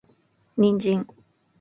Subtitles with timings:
[0.55, 1.05] 人参